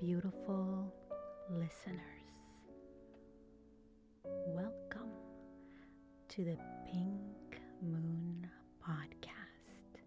[0.00, 0.92] beautiful
[1.50, 1.98] listeners.
[4.46, 5.10] Welcome
[6.28, 8.48] to the Pink Moon
[8.80, 9.98] Podcast.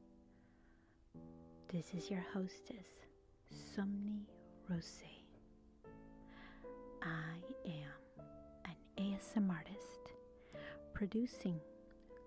[1.67, 2.88] This is your hostess,
[3.54, 4.22] Somni
[4.70, 5.26] Rosae.
[7.02, 8.23] I am
[8.64, 10.14] an ASMR artist
[10.94, 11.59] producing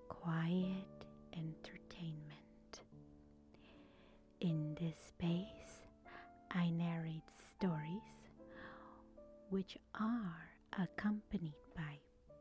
[0.08, 2.82] quiet entertainment.
[4.40, 5.53] In this space,
[9.54, 10.50] which are
[10.82, 11.96] accompanied by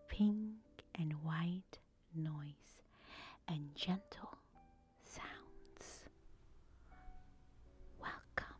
[0.08, 0.56] pink
[0.95, 1.78] and white
[2.16, 2.81] noise
[3.47, 4.36] and gentle
[5.03, 6.09] sounds.
[8.02, 8.58] Welcome.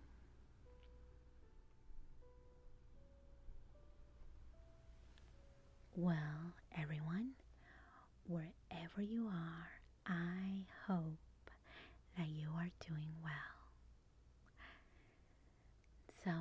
[5.95, 7.31] Well, everyone,
[8.27, 9.71] wherever you are,
[10.05, 11.49] I hope
[12.19, 13.31] that you are doing well.
[16.23, 16.31] So,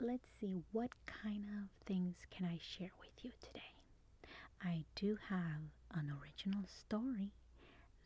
[0.00, 3.74] let's see what kind of things can I share with you today.
[4.60, 7.30] I do have an original story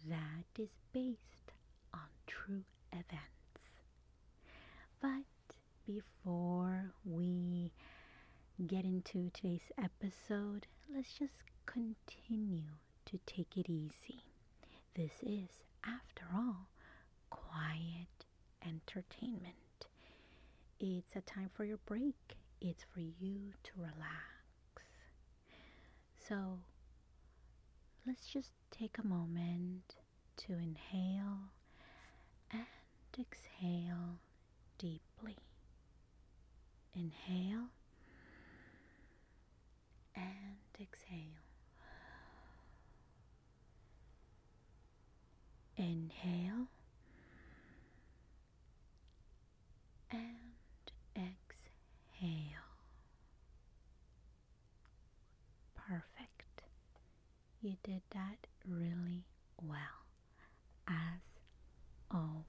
[0.06, 1.52] that is based
[1.94, 3.70] on true events.
[5.00, 5.24] But
[5.86, 7.72] before we
[8.66, 12.72] get into today's episode, let's just continue
[13.06, 14.24] to take it easy.
[14.94, 15.48] This is,
[15.84, 16.68] after all,
[17.30, 18.26] quiet
[18.62, 19.54] entertainment.
[20.78, 24.82] It's a time for your break, it's for you to relax.
[26.28, 26.58] So
[28.06, 29.96] let's just take a moment
[30.38, 31.50] to inhale
[32.52, 32.66] and
[33.18, 34.18] exhale
[34.78, 35.36] deeply.
[36.94, 37.68] Inhale
[40.14, 41.42] and exhale.
[45.76, 46.68] Inhale
[50.10, 52.66] and exhale.
[55.74, 56.62] Perfect.
[57.62, 59.22] You did that really
[59.62, 59.78] well,
[60.88, 61.20] as
[62.10, 62.42] always.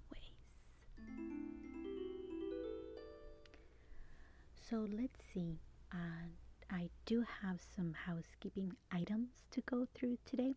[4.69, 5.59] So let's see.
[5.93, 6.29] Uh,
[6.71, 10.55] I do have some housekeeping items to go through today.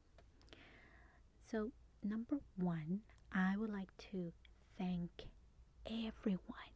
[1.51, 1.71] So,
[2.03, 3.01] number one,
[3.33, 4.33] I would like to
[4.79, 5.11] thank
[5.87, 6.73] everyone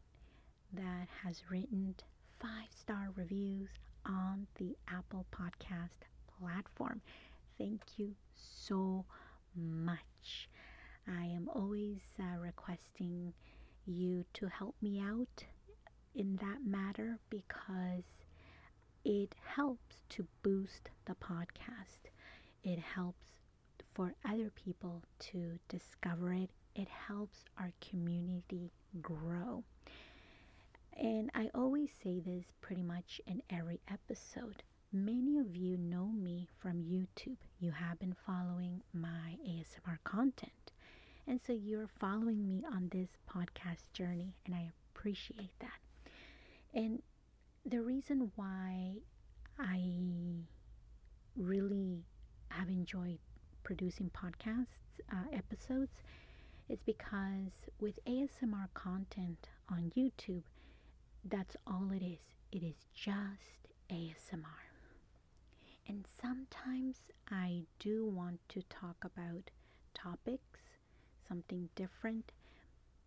[0.72, 1.94] that has written
[2.41, 3.69] five star reviews
[4.06, 6.06] on the Apple Podcast
[6.38, 7.00] platform.
[7.59, 9.04] Thank you so
[9.54, 10.48] much.
[11.06, 13.34] I am always uh, requesting
[13.87, 15.44] you to help me out
[16.15, 18.25] in that matter because
[19.04, 22.10] it helps to boost the podcast.
[22.62, 23.38] It helps
[23.94, 26.50] for other people to discover it.
[26.75, 28.72] It helps our community
[29.03, 29.65] grow.
[30.97, 34.62] And I always say this pretty much in every episode.
[34.97, 37.38] Many of you know me from YouTube.
[37.59, 40.71] You have been following my ASMR content.
[41.27, 46.12] And so you're following me on this podcast journey, and I appreciate that.
[46.72, 47.03] And
[47.66, 48.99] the reason why
[49.59, 49.83] I
[51.37, 52.04] really
[52.50, 53.19] have enjoyed
[53.65, 55.91] producing podcasts uh, episodes
[56.69, 60.44] is because with ASMR content on YouTube,
[61.25, 62.21] that's all it is.
[62.53, 64.63] It is just ASMR.
[65.87, 66.97] And sometimes
[67.31, 69.50] I do want to talk about
[69.95, 70.61] topics,
[71.28, 72.33] something different,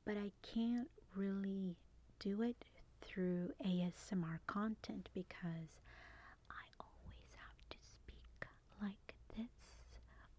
[0.05, 1.75] but I can't really
[2.19, 2.63] do it
[3.01, 5.81] through ASMR content because
[6.49, 8.47] I always have to speak
[8.81, 9.77] like this.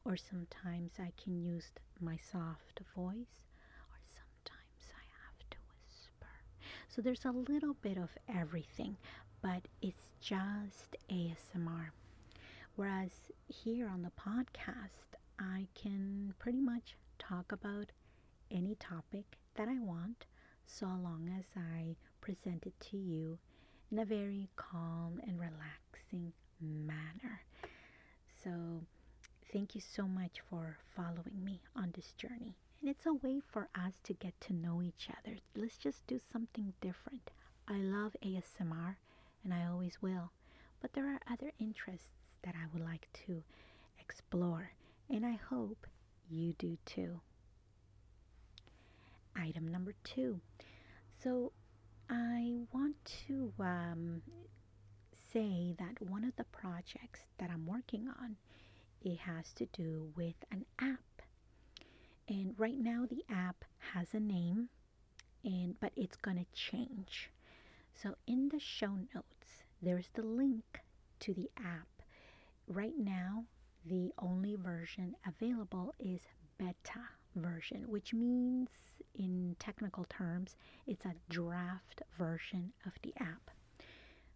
[0.05, 1.71] Or sometimes I can use
[2.01, 3.45] my soft voice,
[3.91, 6.33] or sometimes I have to whisper.
[6.89, 8.97] So there's a little bit of everything,
[9.43, 11.91] but it's just ASMR.
[12.79, 13.11] Whereas
[13.49, 17.87] here on the podcast, I can pretty much talk about
[18.53, 20.27] any topic that I want
[20.65, 23.39] so long as I present it to you
[23.91, 27.41] in a very calm and relaxing manner.
[28.45, 28.85] So,
[29.53, 32.55] thank you so much for following me on this journey.
[32.81, 35.39] And it's a way for us to get to know each other.
[35.57, 37.33] Let's just do something different.
[37.67, 38.95] I love ASMR
[39.43, 40.31] and I always will,
[40.81, 43.43] but there are other interests that I would like to
[44.01, 44.71] explore,
[45.11, 45.87] and I hope
[46.29, 47.21] you do too.
[49.37, 50.41] Item number two.
[51.23, 51.53] So,
[52.11, 52.97] I want
[53.27, 54.23] to um,
[55.33, 58.37] say that one of the projects that I'm working on
[59.03, 61.23] it has to do with an app.
[62.29, 63.65] And right now the app
[63.95, 64.69] has a name
[65.45, 67.31] and but it's going to change.
[67.95, 70.81] So, in the show notes, there's the link
[71.21, 71.98] to the app.
[72.71, 73.45] Right now,
[73.87, 76.21] the only version available is
[76.59, 77.01] beta
[77.35, 78.69] version, which means
[79.15, 80.55] in technical terms,
[80.87, 83.51] it's a draft version of the app.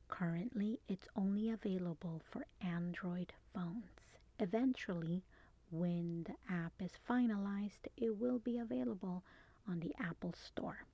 [0.09, 4.17] Currently, it's only available for Android phones.
[4.39, 5.25] Eventually,
[5.71, 9.25] when the app is finalized, it will be available
[9.69, 10.85] on the Apple Store.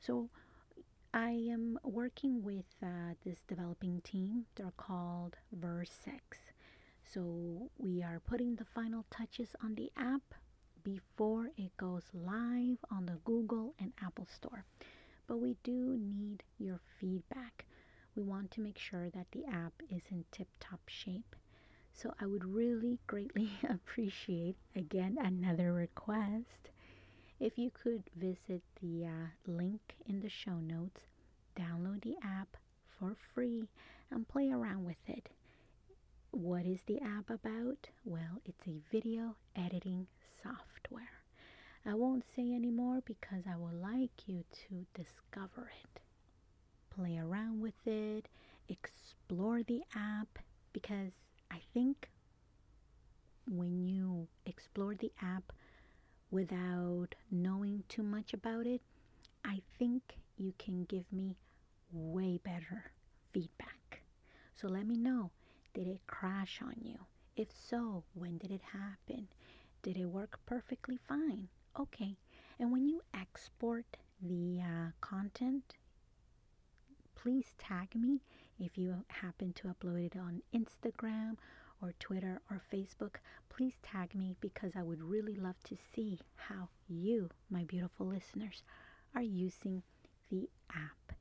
[0.00, 0.28] So,
[1.14, 4.46] I am working with uh, this developing team.
[4.56, 6.49] They're called Versex.
[7.12, 10.34] So, we are putting the final touches on the app
[10.84, 14.64] before it goes live on the Google and Apple Store.
[15.26, 17.66] But we do need your feedback.
[18.14, 21.34] We want to make sure that the app is in tip top shape.
[21.92, 26.70] So I would really greatly appreciate, again, another request.
[27.40, 31.02] If you could visit the uh, link in the show notes,
[31.56, 32.56] download the app
[32.98, 33.68] for free,
[34.10, 35.30] and play around with it.
[36.32, 37.88] What is the app about?
[38.04, 40.06] Well, it's a video editing
[40.42, 41.22] software.
[41.84, 46.00] I won't say anymore because I would like you to discover it.
[46.90, 48.28] Play around with it,
[48.68, 50.38] explore the app
[50.72, 51.12] because
[51.50, 52.10] I think
[53.48, 55.52] when you explore the app
[56.30, 58.82] without knowing too much about it,
[59.44, 60.02] I think
[60.36, 61.36] you can give me
[61.92, 62.92] way better
[63.32, 64.02] feedback.
[64.54, 65.30] So let me know
[65.74, 66.98] did it crash on you?
[67.36, 69.28] If so, when did it happen?
[69.82, 71.48] Did it work perfectly fine?
[71.78, 72.16] Okay.
[72.58, 75.76] And when you export the uh, content,
[77.14, 78.20] please tag me
[78.58, 81.36] if you happen to upload it on Instagram
[81.82, 83.16] or Twitter or Facebook.
[83.48, 88.62] Please tag me because I would really love to see how you, my beautiful listeners,
[89.14, 89.82] are using
[90.30, 91.14] the app.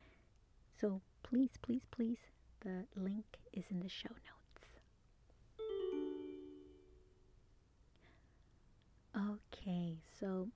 [0.80, 2.20] So please, please, please,
[2.62, 4.39] the link is in the show notes.
[9.62, 10.48] Okay, so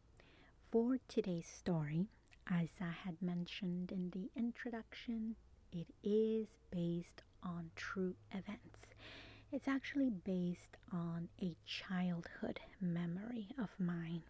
[0.71, 2.07] for today's story,
[2.49, 5.35] as I had mentioned in the introduction,
[5.73, 8.79] it is based on true events.
[9.51, 14.23] It's actually based on a childhood memory of mine.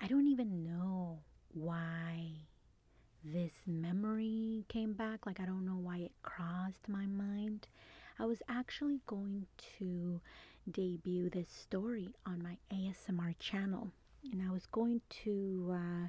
[0.00, 1.20] I don't even know
[1.52, 2.32] why
[3.24, 5.26] this memory came back.
[5.26, 7.68] Like, I don't know why it crossed my mind.
[8.18, 9.46] I was actually going
[9.78, 10.20] to
[10.70, 13.90] debut this story on my ASMR channel,
[14.30, 16.08] and I was going to uh,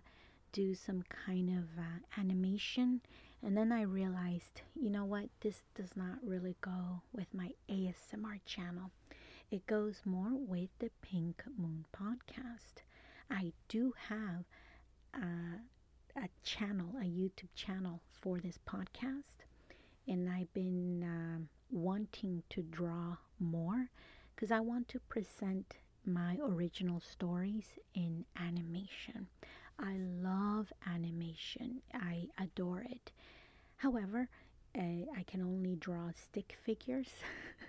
[0.52, 3.02] do some kind of uh, animation.
[3.44, 8.40] And then I realized, you know what, this does not really go with my ASMR
[8.46, 8.92] channel.
[9.50, 12.84] It goes more with the Pink Moon podcast.
[13.30, 14.46] I do have
[15.14, 15.58] uh,
[16.16, 19.46] a channel, a YouTube channel for this podcast,
[20.08, 23.90] and I've been um, wanting to draw more
[24.36, 29.28] because I want to present my original stories in animation.
[29.80, 33.12] I love animation, I adore it.
[33.78, 34.30] However,
[34.78, 34.82] uh,
[35.18, 37.10] I can only draw stick figures,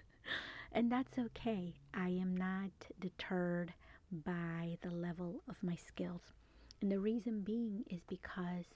[0.73, 1.75] and that's okay.
[1.95, 3.73] I am not deterred
[4.13, 6.33] by the level of my skills.
[6.81, 8.67] And the reason being is because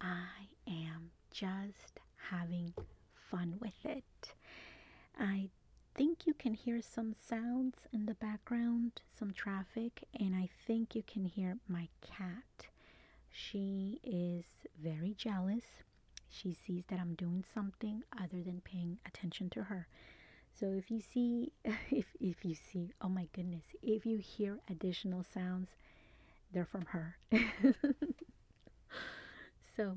[0.00, 2.00] I am just
[2.30, 2.74] having
[3.14, 4.34] fun with it.
[5.18, 5.50] I
[5.94, 11.02] think you can hear some sounds in the background, some traffic, and I think you
[11.02, 12.68] can hear my cat.
[13.30, 14.44] She is
[14.82, 15.64] very jealous.
[16.28, 19.86] She sees that I'm doing something other than paying attention to her.
[20.58, 21.52] So if you see
[21.90, 25.70] if if you see, oh my goodness, if you hear additional sounds,
[26.52, 27.16] they're from her.
[29.76, 29.96] so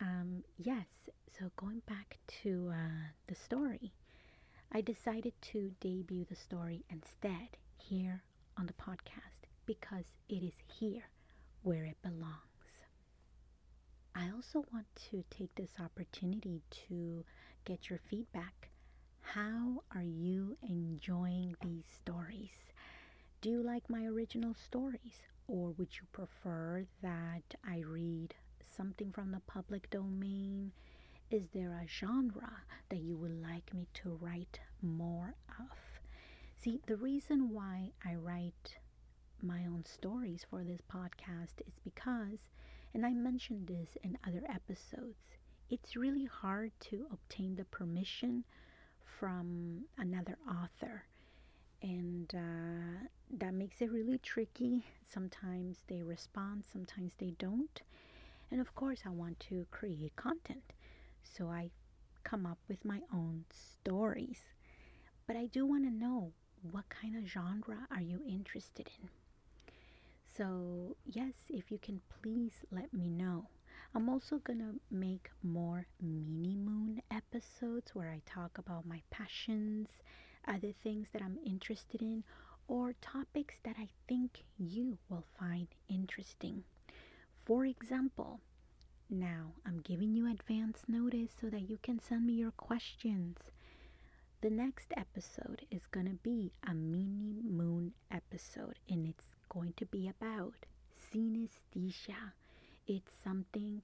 [0.00, 0.86] um yes,
[1.38, 3.92] so going back to uh, the story.
[4.72, 8.22] I decided to debut the story instead here
[8.56, 11.08] on the podcast because it is here
[11.62, 12.84] where it belongs.
[14.14, 17.24] I also want to take this opportunity to
[17.64, 18.68] get your feedback.
[19.22, 22.72] How are you enjoying these stories?
[23.40, 25.22] Do you like my original stories?
[25.48, 28.34] Or would you prefer that I read
[28.76, 30.72] something from the public domain?
[31.30, 32.50] Is there a genre
[32.88, 36.00] that you would like me to write more of?
[36.56, 38.76] See, the reason why I write
[39.40, 42.50] my own stories for this podcast is because,
[42.92, 45.36] and I mentioned this in other episodes,
[45.68, 48.44] it's really hard to obtain the permission
[49.04, 51.04] from another author.
[51.80, 53.06] And uh,
[53.38, 54.84] that makes it really tricky.
[55.06, 57.80] Sometimes they respond, sometimes they don't.
[58.50, 60.72] And of course, I want to create content.
[61.22, 61.70] So I
[62.24, 64.40] come up with my own stories.
[65.26, 69.08] But I do want to know what kind of genre are you interested in?
[70.36, 73.48] So, yes, if you can please let me know.
[73.94, 79.88] I'm also gonna make more mini moon episodes where I talk about my passions,
[80.46, 82.22] other things that I'm interested in,
[82.68, 86.62] or topics that I think you will find interesting.
[87.44, 88.40] For example,
[89.10, 93.38] now I'm giving you advance notice so that you can send me your questions.
[94.40, 99.86] The next episode is going to be a mini moon episode and it's going to
[99.86, 100.54] be about
[101.12, 102.32] synesthesia.
[102.86, 103.82] It's something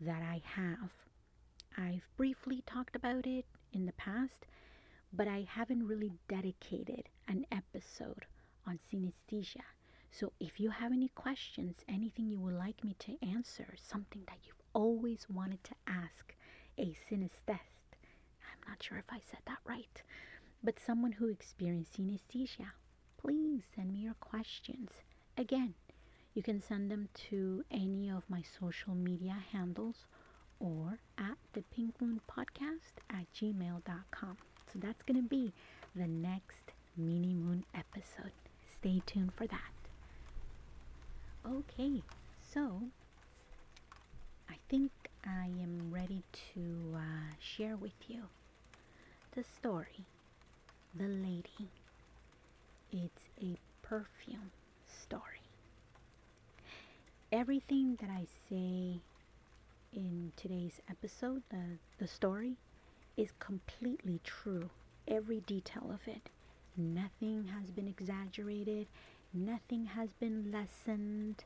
[0.00, 0.90] that I have.
[1.76, 4.46] I've briefly talked about it in the past,
[5.12, 8.26] but I haven't really dedicated an episode
[8.66, 9.62] on synesthesia.
[10.10, 14.38] So if you have any questions, anything you would like me to answer, something that
[14.44, 16.34] you've always wanted to ask
[16.76, 17.94] a synesthetist,
[18.42, 20.02] I'm not sure if I said that right,
[20.62, 22.72] but someone who experienced synesthesia,
[23.16, 24.90] please send me your questions.
[25.38, 25.74] Again,
[26.34, 30.06] you can send them to any of my social media handles
[30.58, 34.36] or at the Pink Moon Podcast at gmail.com.
[34.72, 35.52] So that's going to be
[35.94, 38.32] the next mini moon episode.
[38.78, 39.72] Stay tuned for that.
[41.46, 42.02] Okay,
[42.52, 42.82] so
[44.68, 44.90] think
[45.24, 46.22] I am ready
[46.54, 48.22] to uh, share with you
[49.32, 50.06] the story,
[50.94, 51.68] The Lady.
[52.92, 54.50] It's a perfume
[54.86, 55.42] story.
[57.32, 59.00] Everything that I say
[59.92, 62.54] in today's episode, the, the story,
[63.16, 64.70] is completely true.
[65.06, 66.30] Every detail of it.
[66.76, 68.86] Nothing has been exaggerated,
[69.32, 71.44] nothing has been lessened.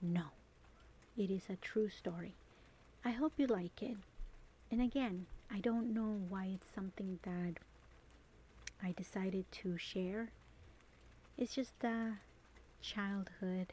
[0.00, 0.26] No,
[1.16, 2.34] it is a true story.
[3.04, 3.96] I hope you like it.
[4.70, 7.54] And again, I don't know why it's something that
[8.82, 10.30] I decided to share.
[11.36, 12.18] It's just a
[12.80, 13.72] childhood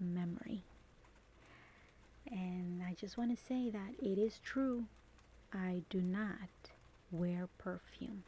[0.00, 0.62] memory.
[2.30, 4.84] And I just want to say that it is true.
[5.52, 6.70] I do not
[7.10, 8.22] wear perfume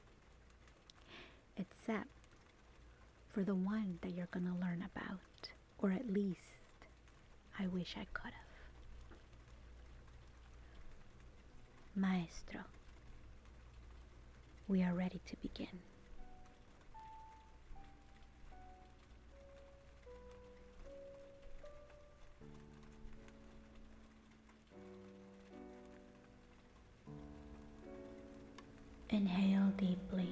[1.56, 2.08] except
[3.32, 6.40] for the one that you're going to learn about, or at least
[7.58, 8.43] I wish I could have.
[11.96, 12.60] Maestro,
[14.66, 15.68] we are ready to begin.
[29.10, 30.28] Inhale deeply.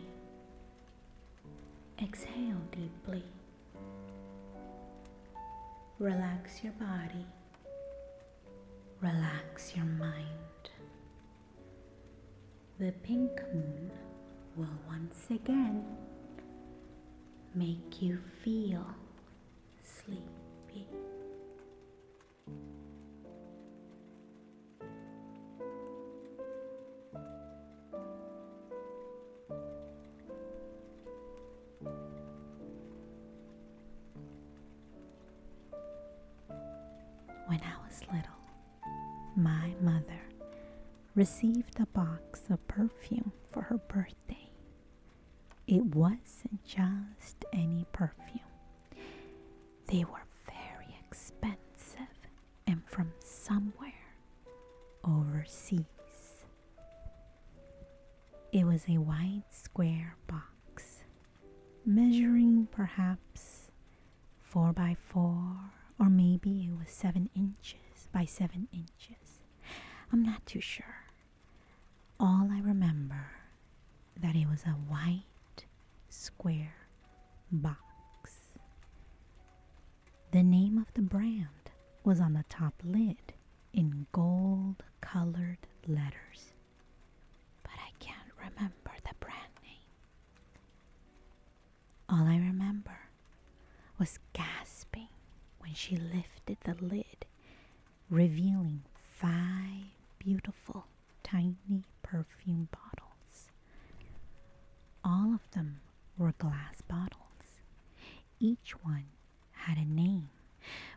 [2.02, 3.23] Exhale deeply.
[6.00, 7.25] Relax your body.
[9.00, 10.41] Relax your mind.
[12.82, 13.92] The pink moon
[14.56, 15.84] will once again
[17.54, 18.84] make you feel
[19.84, 20.88] sleepy.
[41.14, 44.50] Received a box of perfume for her birthday.
[45.66, 48.40] It wasn't just any perfume,
[49.87, 51.99] they were very expensive
[52.66, 53.92] and from somewhere
[55.04, 55.85] overseas.
[58.52, 61.04] It was a white square box,
[61.87, 63.71] measuring perhaps
[64.42, 65.57] four by four,
[65.99, 69.40] or maybe it was seven inches by seven inches.
[70.12, 71.01] I'm not too sure.
[72.21, 73.26] All I remember
[74.21, 75.64] that it was a white
[76.09, 76.75] square
[77.50, 77.78] box.
[80.31, 81.49] The name of the brand
[82.04, 83.35] was on the top lid
[83.73, 86.52] in gold colored letters,
[87.62, 89.75] but I can't remember the brand name.
[92.09, 92.99] All I remember
[93.99, 95.09] was gasping
[95.59, 97.26] when she lifted the lid,
[98.11, 98.83] revealing
[99.19, 100.87] five beautiful
[101.32, 103.48] tiny perfume bottles.
[105.02, 105.80] All of them
[106.18, 107.62] were glass bottles.
[108.38, 109.06] Each one
[109.52, 110.28] had a name,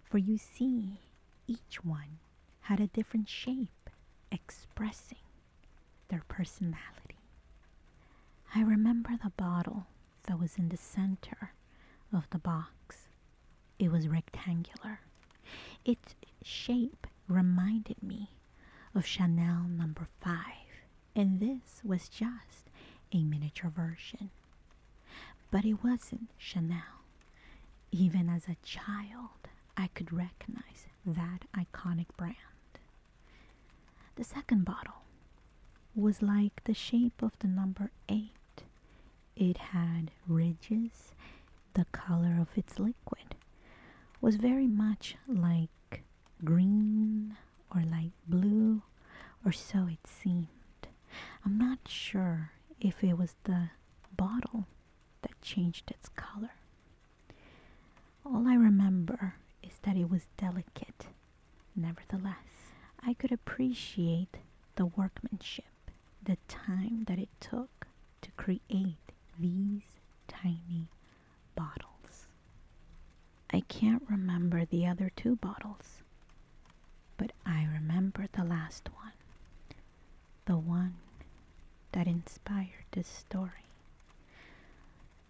[0.04, 1.00] for you see,
[1.48, 2.20] each one
[2.62, 3.90] had a different shape
[4.32, 5.20] expressing
[6.10, 7.20] their personality.
[8.54, 9.86] I remember the bottle
[10.24, 11.54] that was in the center
[12.14, 13.08] of the box.
[13.80, 15.00] It was rectangular.
[15.86, 18.32] Its shape reminded me
[18.96, 20.42] of Chanel number five.
[21.18, 22.70] and this was just
[23.14, 24.30] a miniature version.
[25.52, 27.04] But it wasn't Chanel.
[27.92, 29.48] Even as a child,
[29.78, 32.36] I could recognize that iconic brand.
[34.16, 35.04] The second bottle
[35.96, 38.32] was like the shape of the number 8.
[39.38, 41.14] It had ridges.
[41.76, 43.36] The color of its liquid
[44.22, 46.04] was very much like
[46.44, 46.75] green
[49.46, 50.48] or so it seemed.
[51.46, 53.70] I'm not sure if it was the
[54.16, 54.66] bottle
[55.22, 56.52] that changed its color.
[58.26, 61.08] All I remember is that it was delicate.
[61.76, 62.74] Nevertheless,
[63.06, 64.38] I could appreciate
[64.76, 65.66] the workmanship,
[66.24, 67.88] the time that it took
[68.22, 69.84] to create these
[70.28, 70.90] tiny
[71.56, 72.28] bottles.
[73.52, 76.02] I can't remember the other two bottles,
[77.18, 79.14] but I remember the last one,
[80.46, 80.96] the one
[81.92, 83.70] that inspired this story,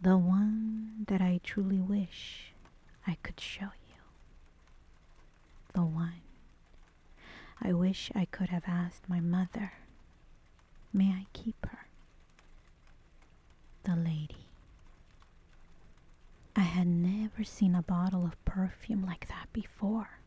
[0.01, 2.53] the one that I truly wish
[3.05, 4.01] I could show you,
[5.73, 6.21] the one
[7.61, 9.73] I wish I could have asked my mother,
[10.93, 11.87] may I keep her?
[13.83, 14.47] The lady.
[16.55, 20.19] I had never seen a bottle of perfume like that before.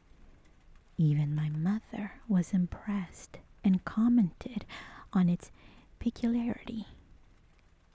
[0.96, 4.64] Even my mother was impressed and commented
[5.12, 5.50] on its
[5.98, 6.86] peculiarity.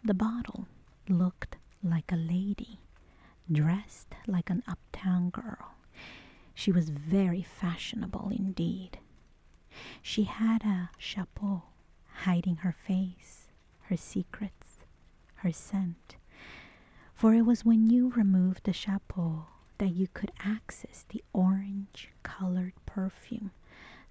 [0.04, 0.68] The bottle
[1.08, 2.80] looked like a lady,
[3.52, 5.76] dressed like an uptown girl.
[6.54, 9.00] She was very fashionable indeed.
[10.02, 11.64] She had a chapeau
[12.24, 13.48] hiding her face,
[13.84, 14.80] her secrets,
[15.36, 16.16] her scent.
[17.14, 19.46] For it was when you removed the chapeau
[19.78, 23.52] that you could access the orange colored perfume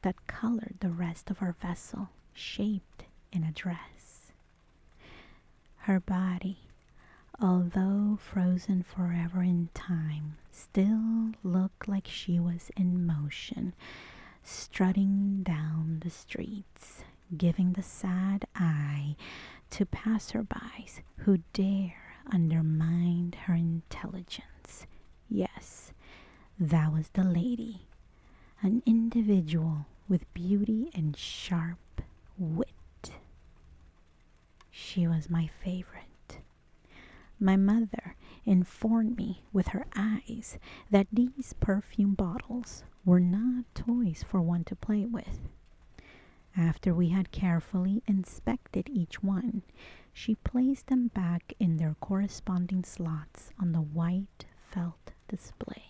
[0.02, 4.32] that colored the rest of her vessel, shaped in a dress.
[5.78, 6.58] Her body,
[7.40, 13.74] although frozen forever in time, still looked like she was in motion,
[14.42, 17.04] strutting down the streets,
[17.36, 19.16] giving the sad eye
[19.70, 24.86] to passerbys who dare undermine her intelligence.
[25.28, 25.92] Yes,
[26.58, 27.88] that was the lady,
[28.60, 32.02] an individual with beauty and sharp
[32.38, 32.68] wit.
[34.70, 36.38] She was my favorite.
[37.40, 40.58] My mother informed me with her eyes
[40.90, 45.40] that these perfume bottles were not toys for one to play with.
[46.56, 49.62] After we had carefully inspected each one,
[50.12, 55.84] she placed them back in their corresponding slots on the white felt display.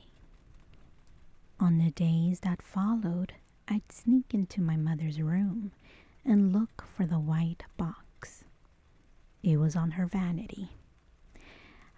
[1.58, 3.34] On the days that followed,
[3.68, 5.72] I'd sneak into my mother's room
[6.24, 8.44] and look for the white box.
[9.42, 10.70] It was on her vanity.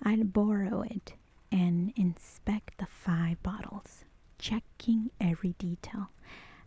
[0.03, 1.15] I'd borrow it
[1.53, 4.05] and inspect the five bottles,
[4.45, 6.11] checking every detail,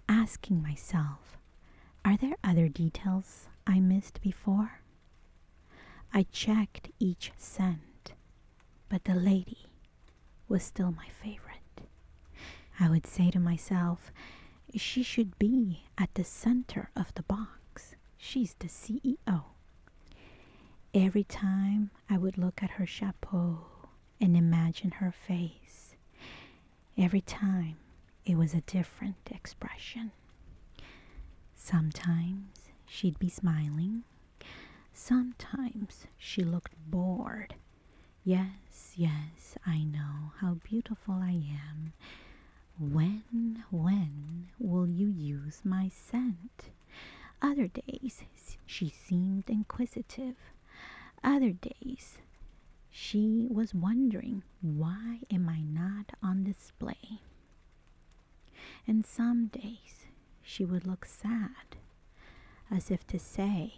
[0.09, 1.37] asking myself,
[2.03, 4.79] are there other details I missed before?
[6.11, 8.13] I checked each scent,
[8.89, 9.67] but the lady
[10.47, 11.87] was still my favorite.
[12.79, 14.11] I would say to myself,
[14.75, 17.93] she should be at the center of the box.
[18.17, 19.43] She's the CEO.
[20.95, 23.65] Every time I would look at her chapeau
[24.19, 25.86] and imagine her face,
[26.97, 27.77] every time
[28.25, 30.11] it was a different expression.
[31.55, 34.03] Sometimes she'd be smiling,
[34.93, 37.55] sometimes she looked bored.
[38.23, 41.93] Yes, yes, I know how beautiful I am
[42.79, 46.69] when, when will you use my scent?
[47.41, 48.23] Other days
[48.65, 50.35] she seemed inquisitive.
[51.23, 52.17] Other days
[52.99, 57.21] she was wondering, why am I not on display?
[58.87, 60.07] And some days
[60.41, 61.77] she would look sad,
[62.71, 63.75] as if to say,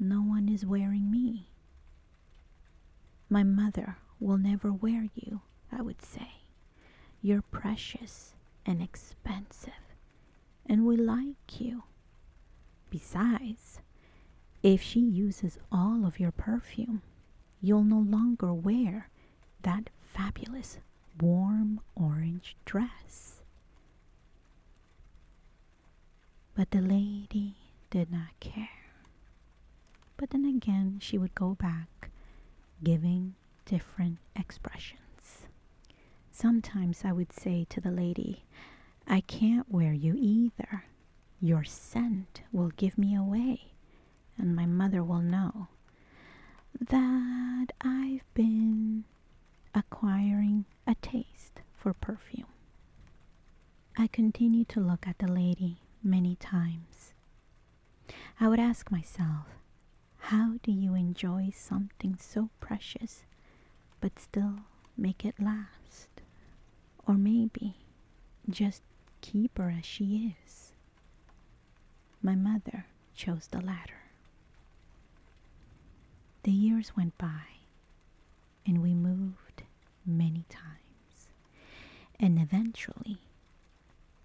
[0.00, 1.48] no one is wearing me.
[3.28, 6.30] My mother will never wear you, I would say.
[7.20, 8.32] You're precious
[8.64, 9.84] and expensive,
[10.64, 11.82] and we like you.
[12.88, 13.80] Besides,
[14.62, 17.02] if she uses all of your perfume,
[17.60, 19.08] you'll no longer wear
[19.62, 20.78] that fabulous
[21.20, 23.42] warm orange dress.
[26.54, 27.56] But the lady
[27.90, 28.68] did not care.
[30.16, 32.10] But then again, she would go back,
[32.82, 35.46] giving different expressions.
[36.32, 38.44] Sometimes I would say to the lady,
[39.06, 40.84] I can't wear you either.
[41.40, 43.72] Your scent will give me away.
[44.36, 45.68] and my mother will know
[46.88, 49.04] that I've been
[49.74, 52.46] acquiring a taste for perfume.
[53.96, 57.12] I continued to look at the lady many times.
[58.40, 59.46] I would ask myself,
[60.18, 63.24] how do you enjoy something so precious
[64.00, 64.60] but still
[64.96, 66.08] make it last?
[67.06, 67.76] Or maybe
[68.48, 68.82] just
[69.20, 70.72] keep her as she is.
[72.22, 74.07] My mother chose the latter.
[76.42, 77.42] The years went by
[78.66, 79.62] and we moved
[80.04, 81.28] many times.
[82.20, 83.18] And eventually,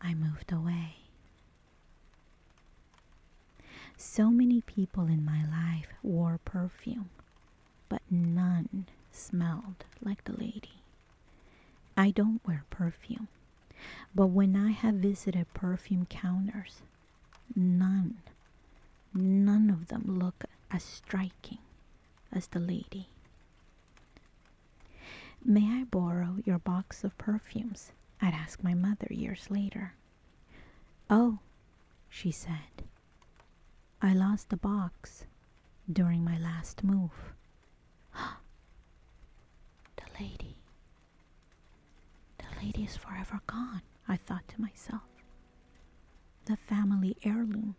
[0.02, 0.96] I moved away.
[3.98, 7.10] So many people in my life wore perfume,
[7.90, 10.82] but none smelled like the lady.
[11.96, 13.28] I don't wear perfume,
[14.16, 16.82] but when I have visited perfume counters,
[17.56, 18.18] none,
[19.14, 21.60] none of them look as striking
[22.34, 23.08] as the lady.
[25.44, 27.92] May I borrow your box of perfumes?
[28.22, 29.94] I'd ask my mother years later.
[31.10, 31.40] Oh,
[32.10, 32.84] she said,
[34.02, 35.26] I lost the box
[35.92, 37.34] during my last move.
[38.14, 40.56] the lady.
[42.38, 45.02] The lady is forever gone, I thought to myself.
[46.46, 47.76] The family heirloom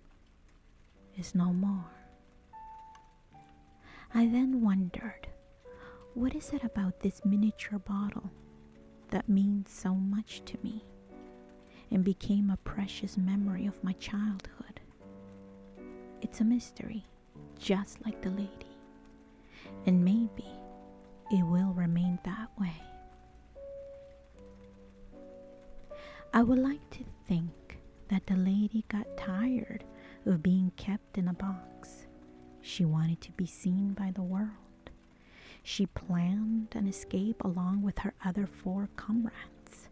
[1.17, 1.90] is no more.
[4.16, 5.27] I then wondered,
[6.14, 8.31] what is it about this miniature bottle
[9.11, 10.85] that means so much to me
[11.90, 14.79] and became a precious memory of my childhood?
[16.22, 17.05] It's a mystery,
[17.59, 18.79] just like the lady,
[19.85, 20.46] and maybe
[21.33, 22.81] it will remain that way.
[26.33, 29.83] I would like to think that the lady got tired
[30.24, 32.04] of being kept in a box
[32.64, 34.48] she wanted to be seen by the world.
[35.62, 39.88] She planned an escape along with her other four comrades.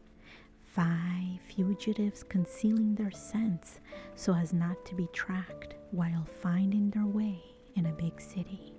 [0.65, 3.79] Five fugitives concealing their scents
[4.15, 7.43] so as not to be tracked while finding their way
[7.77, 8.73] in a big city.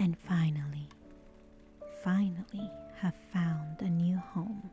[0.00, 0.88] And finally,
[2.02, 4.70] finally have found a new home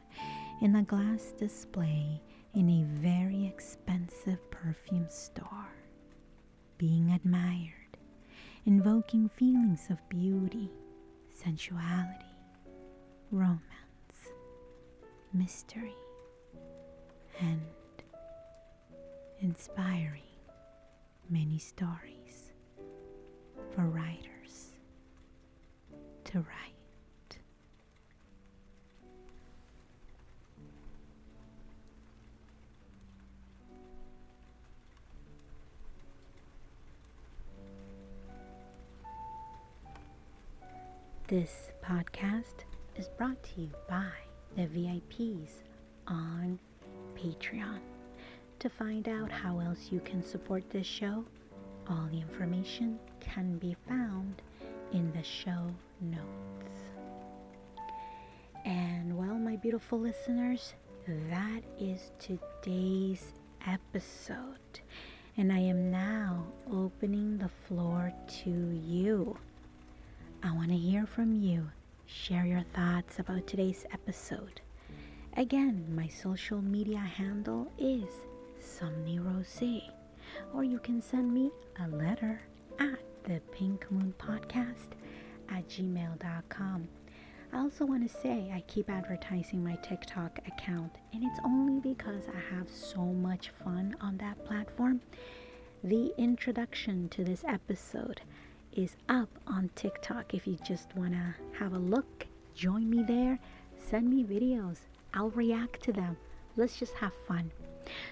[0.62, 2.20] in a glass display
[2.56, 5.76] in a very expensive perfume store,
[6.80, 7.79] being admired
[8.70, 10.70] invoking feelings of beauty,
[11.34, 12.36] sensuality,
[13.32, 14.20] romance,
[15.34, 15.96] mystery,
[17.40, 17.60] and
[19.40, 20.22] inspiring
[21.32, 22.52] many stories
[23.74, 24.76] for writers
[26.26, 26.79] to write.
[41.30, 42.66] This podcast
[42.98, 44.10] is brought to you by
[44.56, 45.52] the VIPs
[46.08, 46.58] on
[47.16, 47.82] Patreon.
[48.58, 51.24] To find out how else you can support this show,
[51.88, 54.42] all the information can be found
[54.92, 55.70] in the show
[56.02, 56.74] notes.
[58.66, 60.74] And well, my beautiful listeners,
[61.30, 63.34] that is today's
[63.68, 64.80] episode.
[65.38, 68.12] And I am now opening the floor
[68.42, 68.50] to
[68.84, 69.38] you.
[70.42, 71.70] I want to hear from you.
[72.06, 74.62] Share your thoughts about today's episode.
[75.36, 78.06] Again, my social media handle is
[78.62, 79.84] Somni Rosae,
[80.54, 81.52] or you can send me
[81.84, 82.42] a letter
[82.80, 84.96] at the Pink Moon Podcast
[85.50, 86.88] at gmail.com.
[87.52, 92.24] I also want to say I keep advertising my TikTok account, and it's only because
[92.28, 95.02] I have so much fun on that platform.
[95.84, 98.22] The introduction to this episode
[98.74, 100.34] is up on TikTok.
[100.34, 103.40] If you just want to have a look, join me there.
[103.90, 104.78] Send me videos.
[105.14, 106.18] I'll react to them.
[106.58, 107.52] Let's just have fun.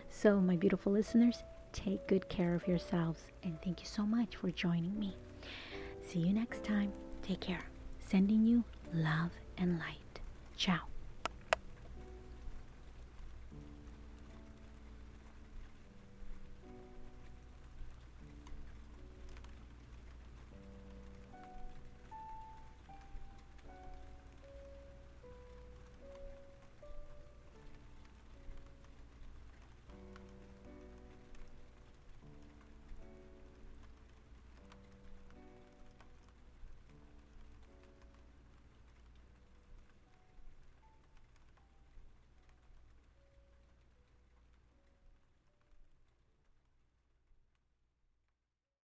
[0.10, 1.44] So, my beautiful listeners,
[1.74, 5.16] take good care of yourselves and thank you so much for joining me.
[6.02, 6.92] See you next time.
[7.22, 7.66] Take care.
[8.00, 10.22] Sending you love and light.
[10.56, 10.97] Ciao.